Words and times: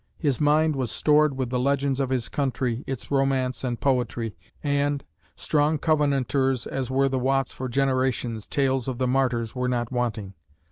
His 0.17 0.41
mind 0.41 0.75
was 0.75 0.89
stored 0.91 1.37
with 1.37 1.51
the 1.51 1.59
legends 1.59 1.99
of 1.99 2.09
his 2.09 2.27
country, 2.27 2.83
its 2.87 3.11
romance 3.11 3.63
and 3.63 3.79
poetry, 3.79 4.35
and, 4.63 5.03
strong 5.35 5.77
Covenanters 5.77 6.65
as 6.65 6.89
were 6.89 7.07
the 7.07 7.19
Watts 7.19 7.53
for 7.53 7.69
generations, 7.69 8.47
tales 8.47 8.87
of 8.87 8.97
the 8.97 9.05
Martyrs 9.07 9.53
were 9.55 9.69
not 9.69 9.91
wanting. 9.91 10.33